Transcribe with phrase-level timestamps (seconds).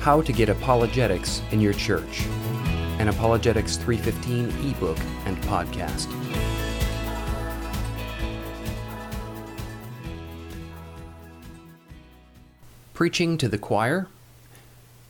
[0.00, 2.24] How to Get Apologetics in Your Church,
[2.98, 6.06] an Apologetics 315 ebook and podcast.
[12.94, 14.06] Preaching to the Choir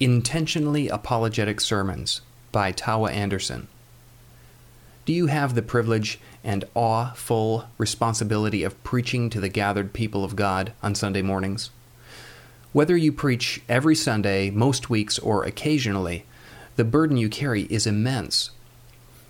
[0.00, 3.68] Intentionally Apologetic Sermons by Tawa Anderson.
[5.04, 10.34] Do you have the privilege and awe-full responsibility of preaching to the gathered people of
[10.34, 11.70] God on Sunday mornings?
[12.78, 16.24] Whether you preach every Sunday, most weeks, or occasionally,
[16.76, 18.52] the burden you carry is immense.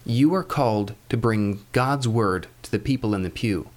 [0.05, 3.71] You are called to bring God's Word to the people in the pew.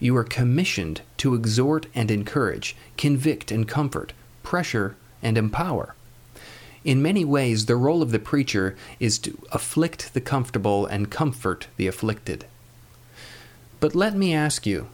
[0.00, 5.94] You are commissioned to exhort and encourage, convict and comfort, pressure and empower.
[6.82, 11.68] In many ways, the role of the preacher is to afflict the comfortable and comfort
[11.76, 12.44] the afflicted.
[13.78, 14.88] But let me ask you,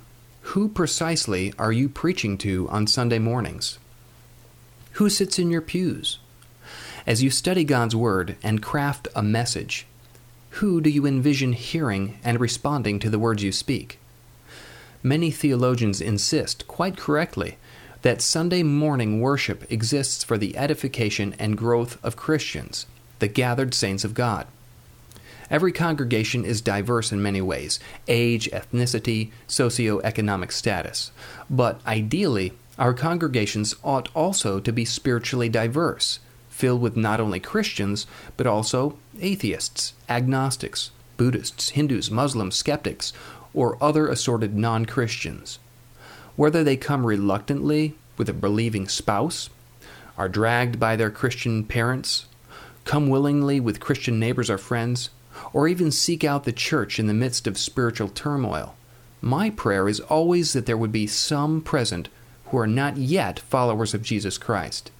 [0.53, 3.79] who precisely are you preaching to on Sunday mornings?
[4.99, 6.19] Who sits in your pews?
[7.07, 9.87] As you study God's Word and craft a message,
[10.59, 14.01] who do you envision hearing and responding to the words you speak?
[15.01, 17.59] Many theologians insist, quite correctly,
[18.03, 22.87] that Sunday morning worship exists for the edification and growth of Christians,
[23.21, 24.49] the gathered saints of God.
[25.49, 31.13] Every congregation is diverse in many ways age, ethnicity, socio-economic status.
[31.49, 38.07] But ideally, our congregations ought also to be spiritually diverse, filled with not only Christians,
[38.37, 43.13] but also atheists, agnostics, Buddhists, Hindus, Muslims, skeptics,
[43.53, 45.59] or other assorted non Christians
[46.39, 49.51] whether they come reluctantly with a believing spouse,
[50.17, 52.27] are dragged by their Christian parents,
[52.85, 55.11] come willingly with Christian neighbors or friends,
[55.53, 58.77] or even seek out the church in the midst of spiritual turmoil.
[59.21, 62.09] My prayer is always that there would be some present
[62.51, 64.91] who are not yet followers of Jesus Christ.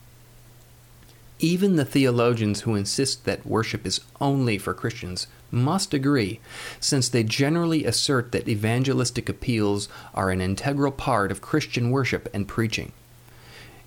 [1.41, 6.41] Even the theologians who insist that worship is only for Christians must agree,
[6.81, 12.49] since they generally assert that evangelistic appeals are an integral part of Christian worship and
[12.49, 12.93] preaching.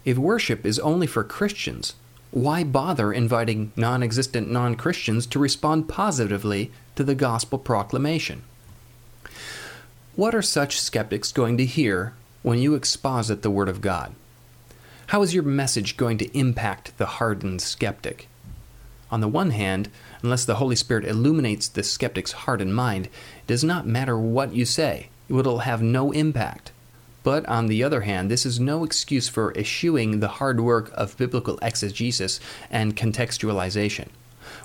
[0.06, 1.94] If worship is only for Christians,
[2.32, 8.44] why bother inviting non existent non Christians to respond positively to the gospel proclamation?
[10.16, 12.14] What are such skeptics going to hear
[12.44, 14.16] when you exposit the Word of God?
[15.08, 18.28] How is your message going to impact the hardened skeptic?
[19.12, 19.90] On the one hand,
[20.24, 24.54] unless the Holy Spirit illuminates the skeptic's heart and mind, it does not matter what
[24.54, 26.72] you say, it will have no impact.
[27.24, 31.18] But on the other hand, this is no excuse for eschewing the hard work of
[31.18, 34.08] biblical exegesis and contextualization.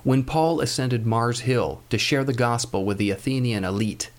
[0.05, 4.11] When Paul ascended Mars Hill to share the gospel with the Athenian elite,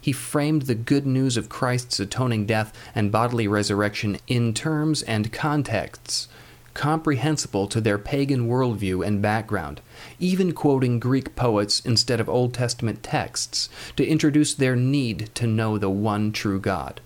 [0.00, 5.32] he framed the good news of Christ's atoning death and bodily resurrection in terms and
[5.32, 6.28] contexts
[6.74, 9.80] comprehensible to their pagan worldview and background,
[10.18, 15.78] even quoting Greek poets instead of Old Testament texts to introduce their need to know
[15.78, 17.00] the one true God.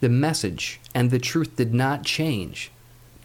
[0.00, 2.70] The message and the truth did not change,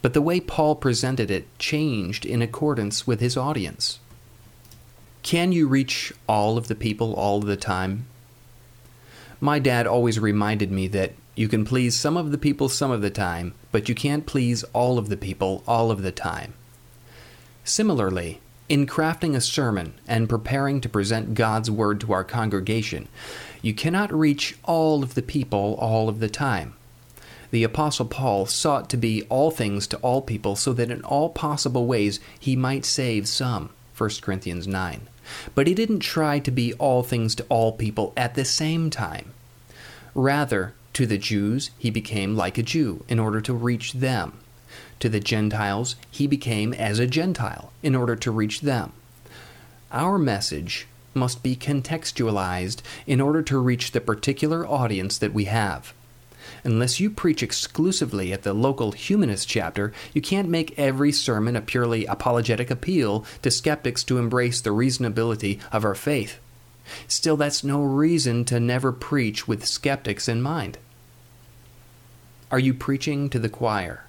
[0.00, 3.98] but the way Paul presented it changed in accordance with his audience.
[5.22, 8.06] Can you reach all of the people all the time?
[9.44, 13.02] My dad always reminded me that you can please some of the people some of
[13.02, 16.54] the time, but you can't please all of the people all of the time.
[17.64, 23.08] Similarly, in crafting a sermon and preparing to present God's Word to our congregation,
[23.62, 26.74] you cannot reach all of the people all of the time.
[27.50, 31.30] The Apostle Paul sought to be all things to all people so that in all
[31.30, 33.70] possible ways he might save some.
[33.98, 35.08] 1 Corinthians 9.
[35.54, 39.32] But he didn't try to be all things to all people at the same time.
[40.14, 44.38] Rather, to the Jews, he became like a Jew in order to reach them.
[45.00, 48.92] To the Gentiles, he became as a Gentile in order to reach them.
[49.90, 55.92] Our message must be contextualized in order to reach the particular audience that we have.
[56.64, 61.60] Unless you preach exclusively at the local humanist chapter, you can't make every sermon a
[61.60, 66.38] purely apologetic appeal to skeptics to embrace the reasonability of our faith.
[67.06, 70.78] Still, that's no reason to never preach with skeptics in mind.
[72.50, 74.04] Are you preaching to the choir?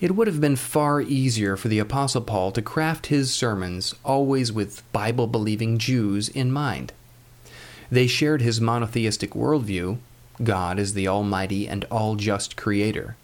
[0.00, 4.52] It would have been far easier for the Apostle Paul to craft his sermons always
[4.52, 6.92] with Bible believing Jews in mind.
[7.90, 9.98] They shared his monotheistic worldview
[10.42, 13.16] God is the Almighty and all just Creator,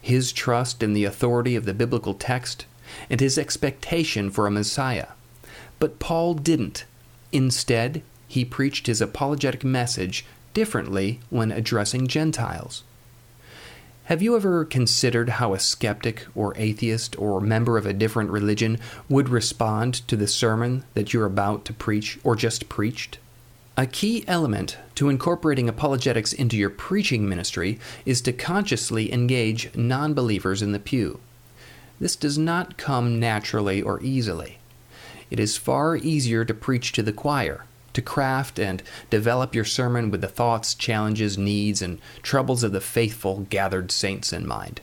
[0.00, 2.66] his trust in the authority of the biblical text,
[3.08, 5.08] and his expectation for a Messiah.
[5.78, 6.84] But Paul didn't.
[7.32, 10.24] Instead, he preached his apologetic message
[10.54, 12.84] differently when addressing Gentiles.
[14.04, 18.78] Have you ever considered how a skeptic or atheist or member of a different religion
[19.08, 23.18] would respond to the sermon that you're about to preach or just preached?
[23.76, 30.14] A key element to incorporating apologetics into your preaching ministry is to consciously engage non
[30.14, 31.18] believers in the pew.
[31.98, 34.58] This does not come naturally or easily.
[35.28, 40.10] It is far easier to preach to the choir to craft and develop your sermon
[40.10, 44.80] with the thoughts, challenges, needs, and troubles of the faithful gathered saints in mind.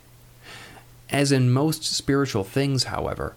[1.09, 3.35] As in most spiritual things, however,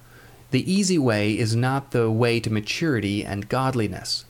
[0.52, 4.24] the easy way is not the way to maturity and godliness.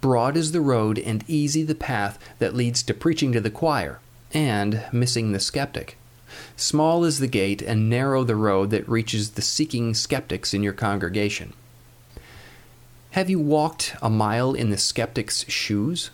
[0.00, 4.00] Broad is the road and easy the path that leads to preaching to the choir
[4.32, 5.96] and missing the skeptic.
[6.56, 10.72] Small is the gate and narrow the road that reaches the seeking skeptics in your
[10.72, 11.52] congregation.
[13.12, 16.10] Have you walked a mile in the skeptic's shoes?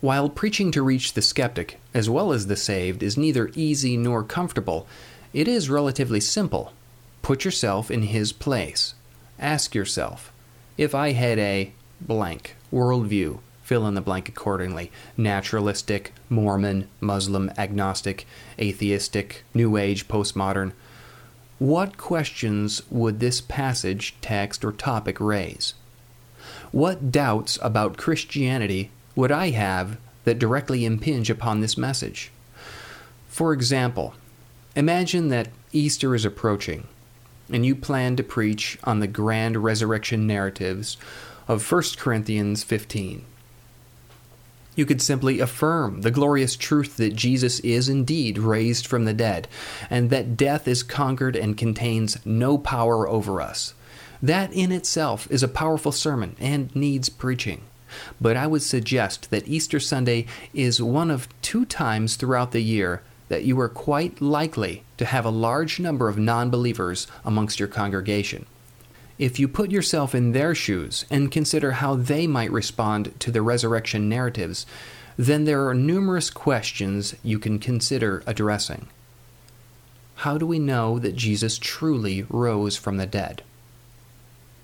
[0.00, 4.22] While preaching to reach the skeptic, as well as the saved, is neither easy nor
[4.22, 4.86] comfortable,
[5.34, 6.72] it is relatively simple.
[7.20, 8.94] Put yourself in his place.
[9.38, 10.32] Ask yourself,
[10.78, 18.26] if I had a blank worldview, fill in the blank accordingly naturalistic, Mormon, Muslim, agnostic,
[18.58, 20.72] atheistic, New Age, postmodern
[21.58, 25.74] what questions would this passage, text, or topic raise?
[26.70, 32.30] What doubts about Christianity would I have that directly impinge upon this message?
[33.26, 34.14] For example,
[34.76, 36.86] imagine that Easter is approaching
[37.50, 40.96] and you plan to preach on the grand resurrection narratives
[41.48, 43.24] of 1 Corinthians 15.
[44.76, 49.48] You could simply affirm the glorious truth that Jesus is indeed raised from the dead,
[49.90, 53.74] and that death is conquered and contains no power over us.
[54.22, 57.62] That in itself is a powerful sermon and needs preaching.
[58.20, 63.02] But I would suggest that Easter Sunday is one of two times throughout the year
[63.28, 67.68] that you are quite likely to have a large number of non believers amongst your
[67.68, 68.46] congregation.
[69.18, 73.42] If you put yourself in their shoes and consider how they might respond to the
[73.42, 74.64] resurrection narratives,
[75.16, 78.86] then there are numerous questions you can consider addressing.
[80.16, 83.42] How do we know that Jesus truly rose from the dead?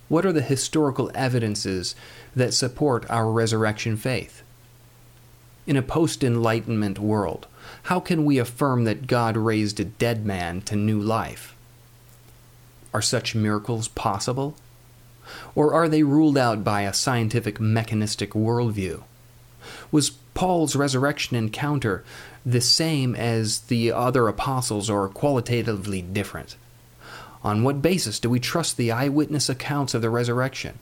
[0.09, 1.97] What are the historical evidences
[2.37, 4.43] that support our resurrection faith?
[5.67, 7.49] In a post Enlightenment world,
[7.85, 11.54] how can we affirm that God raised a dead man to new life?
[12.95, 14.55] Are such miracles possible?
[15.57, 19.03] Or are they ruled out by a scientific mechanistic worldview?
[19.91, 22.05] Was Paul's resurrection encounter
[22.47, 26.57] the same as the other apostles or qualitatively different?
[27.43, 30.79] On what basis do we trust the eyewitness accounts of the resurrection?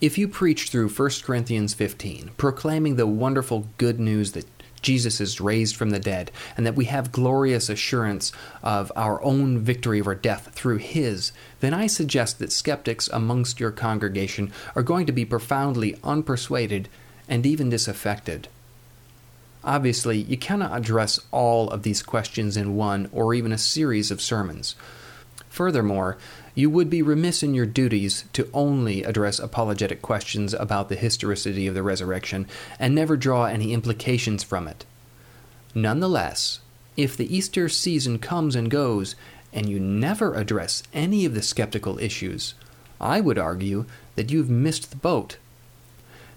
[0.00, 4.46] If you preach through 1 Corinthians 15, proclaiming the wonderful good news that
[4.82, 8.32] Jesus is raised from the dead, and that we have glorious assurance
[8.62, 13.70] of our own victory over death through His, then I suggest that skeptics amongst your
[13.70, 16.86] congregation are going to be profoundly unpersuaded
[17.28, 18.48] and even disaffected.
[19.64, 24.20] Obviously, you cannot address all of these questions in one or even a series of
[24.20, 24.74] sermons.
[25.48, 26.18] Furthermore,
[26.54, 31.66] you would be remiss in your duties to only address apologetic questions about the historicity
[31.66, 32.46] of the resurrection
[32.78, 34.84] and never draw any implications from it.
[35.74, 36.60] Nonetheless,
[36.96, 39.14] if the Easter season comes and goes
[39.52, 42.54] and you never address any of the skeptical issues,
[43.00, 45.38] I would argue that you've missed the boat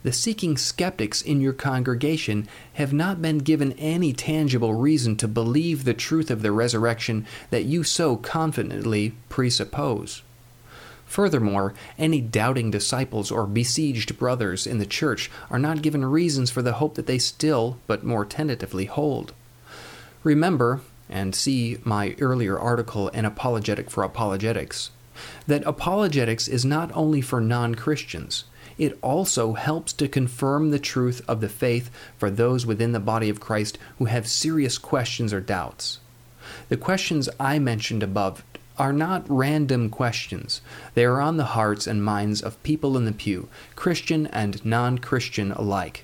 [0.06, 5.84] the seeking skeptics in your congregation have not been given any tangible reason to believe
[5.84, 10.22] the truth of the resurrection that you so confidently presuppose.
[11.08, 16.62] Furthermore, any doubting disciples or besieged brothers in the church are not given reasons for
[16.62, 19.34] the hope that they still, but more tentatively, hold.
[20.24, 24.92] Remember, and see my earlier article, An Apologetic for Apologetics,
[25.48, 28.44] that apologetics is not only for non Christians
[28.78, 33.30] it also helps to confirm the truth of the faith for those within the body
[33.30, 36.00] of Christ who have serious questions or doubts.
[36.70, 38.44] The questions I mentioned above
[38.78, 40.62] are not random questions.
[40.94, 44.98] They are on the hearts and minds of people in the pew, Christian and non
[44.98, 46.04] Christian alike.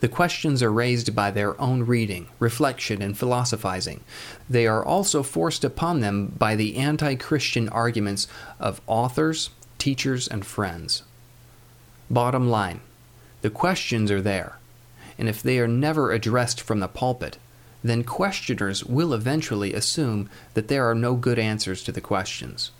[0.00, 4.04] The questions are raised by their own reading, reflection, and philosophizing.
[4.50, 8.28] They are also forced upon them by the anti Christian arguments
[8.60, 11.04] of authors, teachers, and friends.
[12.10, 12.80] Bottom line
[13.42, 14.58] the questions are there,
[15.18, 17.36] and if they are never addressed from the pulpit,
[17.82, 22.70] then questioners will eventually assume that there are no good answers to the questions.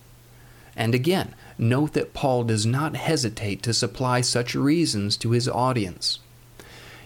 [0.75, 6.19] And again, note that Paul does not hesitate to supply such reasons to his audience.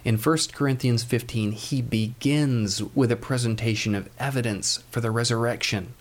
[0.04, 5.94] In 1 Corinthians 15, he begins with a presentation of evidence for the resurrection,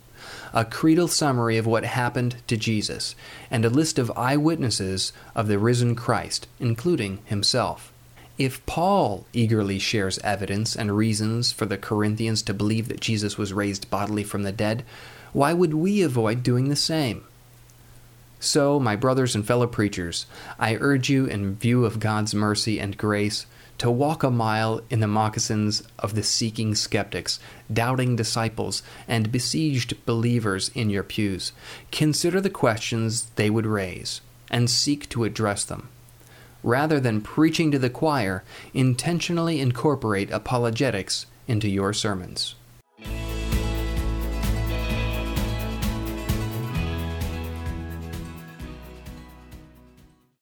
[0.53, 3.15] a creedal summary of what happened to Jesus,
[3.51, 7.91] and a list of eyewitnesses of the risen Christ, including himself.
[8.37, 13.53] If Paul eagerly shares evidence and reasons for the Corinthians to believe that Jesus was
[13.53, 14.85] raised bodily from the dead,
[15.33, 17.23] why would we avoid doing the same?
[18.39, 20.27] So, my brothers and fellow preachers,
[20.59, 23.47] I urge you, in view of God's mercy and grace,
[23.77, 27.39] to walk a mile in the moccasins of the seeking skeptics,
[27.71, 31.51] doubting disciples, and besieged believers in your pews.
[31.91, 35.89] Consider the questions they would raise, and seek to address them.
[36.63, 38.43] Rather than preaching to the choir,
[38.73, 42.55] intentionally incorporate apologetics into your sermons.